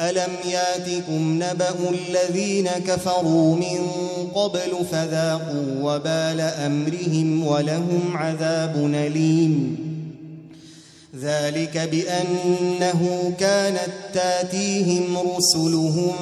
ألم 0.00 0.32
ياتكم 0.50 1.42
نبأ 1.42 1.74
الذين 1.90 2.68
كفروا 2.68 3.56
من 3.56 3.86
قبل 4.34 4.86
فذاقوا 4.92 5.66
وبال 5.82 6.40
أمرهم 6.40 7.46
ولهم 7.46 8.00
عذاب 8.14 8.76
أليم. 8.94 9.76
ذلك 11.20 11.78
بأنه 11.78 13.32
كانت 13.38 13.90
تاتيهم 14.14 15.18
رسلهم 15.36 16.12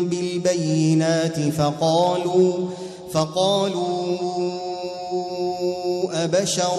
بالبينات 0.00 1.40
فقالوا 1.40 2.68
فقالوا 3.12 4.18
أبشر 6.12 6.78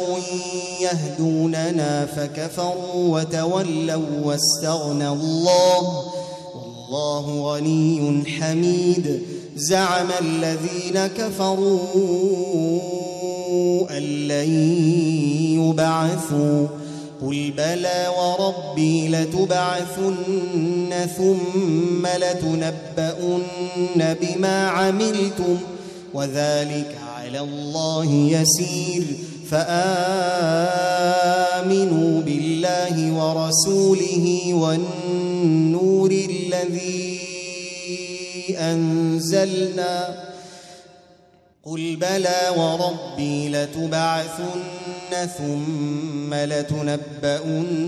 يهدوننا 0.81 2.05
فكفروا 2.05 3.19
وتولوا 3.19 4.23
واستغنى 4.23 5.09
الله. 5.09 6.12
والله 6.93 7.53
غني 7.53 8.23
حميد. 8.39 9.21
زعم 9.55 10.07
الذين 10.21 11.07
كفروا 11.17 11.79
أن 13.97 14.03
لن 14.27 14.51
يبعثوا. 15.59 16.67
قل 17.21 17.53
بلى 17.57 18.07
وربي 18.19 19.07
لتبعثن 19.07 20.15
ثم 21.17 22.07
لتنبؤن 22.07 23.41
بما 24.21 24.67
عملتم 24.67 25.57
وذلك 26.13 26.97
على 27.17 27.39
الله 27.39 28.05
يسير. 28.13 29.03
فآمنوا 29.51 29.81
بالله 32.21 32.95
ورسوله 33.13 34.53
والنور 34.53 35.02
أنزلنا. 38.49 40.15
قل 41.65 41.95
بلى 41.95 42.49
وربي 42.57 43.49
لتبعثن 43.49 45.27
ثم 45.37 46.33
لتنبؤن 46.33 47.79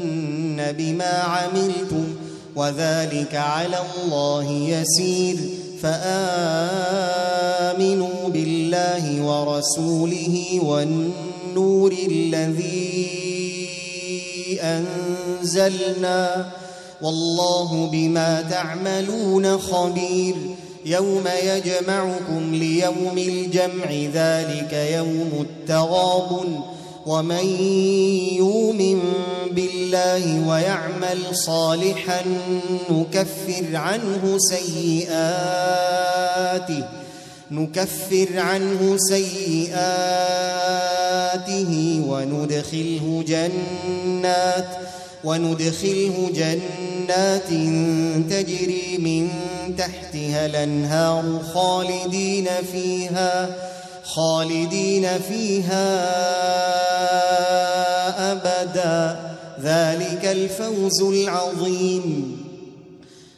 بما 0.71 1.03
عملتم 1.03 2.15
وذلك 2.55 3.35
على 3.35 3.77
الله 3.77 4.51
يسير. 4.51 5.37
فآمنوا 5.81 6.69
بالله 8.29 9.21
ورسوله 9.21 10.59
والنور 10.63 11.95
الذي 12.11 13.25
أنزلنا. 14.61 16.45
والله 17.01 17.89
بما 17.91 18.41
تعملون 18.41 19.57
خبير 19.57 20.35
يوم 20.85 21.23
يجمعكم 21.43 22.55
ليوم 22.55 23.17
الجمع 23.17 23.85
ذلك 24.13 24.73
يوم 24.73 25.45
التغابن 25.49 26.59
ومن 27.05 27.45
يؤمن 28.37 29.01
بالله 29.51 30.47
ويعمل 30.47 31.35
صالحا 31.35 32.21
نكفر 32.89 33.75
عنه 33.75 34.37
سيئاته 34.37 35.75
نكفر 37.51 38.27
عنه 38.35 38.97
سيئاته 38.97 39.75
وندخله 42.07 43.23
جنات 43.27 44.67
وندخله 45.25 46.31
جنات 46.35 47.49
تجري 48.29 48.97
من 48.97 49.29
تحتها 49.77 50.45
الأنهار 50.45 51.39
خالدين 51.53 52.47
فيها 52.71 53.55
خالدين 54.03 55.07
فيها 55.29 55.87
أبدا. 58.31 59.19
ذلك 59.61 60.25
الفوز 60.25 61.01
العظيم. 61.01 62.45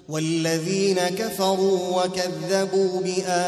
والذين 0.09 0.95
كفروا 0.95 2.03
وكذبوا 2.03 3.01
بآياتنا 3.01 3.47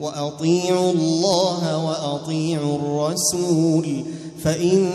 وأطيعوا 0.00 0.92
الله 0.92 1.84
وأطيعوا 1.86 2.78
الرسول 2.78 4.04
فإن 4.44 4.92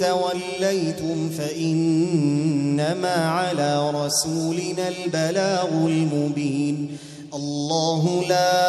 توليتم 0.00 1.30
فإنما 1.38 3.14
على 3.14 3.90
رسولنا 3.90 4.88
البلاغ 4.88 5.68
المبين. 5.68 6.96
الله 7.34 8.22
لا 8.28 8.60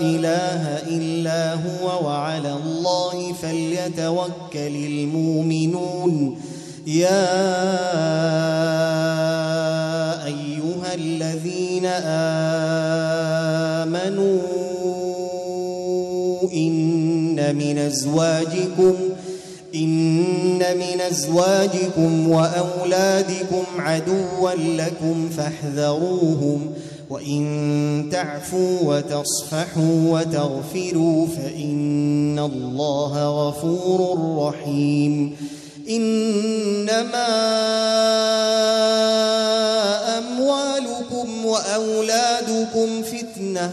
إله 0.00 0.62
إلا 0.88 1.54
هو 1.54 2.06
وعلى 2.06 2.52
الله 2.52 3.32
فليتوكل 3.42 4.76
المؤمنون. 4.86 6.40
يا 6.86 7.26
أيها 10.26 10.94
الذين 10.94 11.86
آمنوا 11.86 12.55
إن 16.56 17.56
من 17.56 17.78
أزواجكم 17.78 18.94
إن 19.74 20.58
من 20.58 21.00
أزواجكم 21.00 22.28
وأولادكم 22.30 23.64
عدوا 23.78 24.50
لكم 24.54 25.28
فاحذروهم 25.36 26.74
وإن 27.10 28.08
تعفوا 28.12 28.78
وتصفحوا 28.82 30.10
وتغفروا 30.10 31.26
فإن 31.26 32.38
الله 32.38 33.48
غفور 33.48 34.18
رحيم 34.38 35.36
إنما 35.88 37.26
أموالكم 40.18 41.46
وأولادكم 41.46 43.02
فتنة 43.02 43.72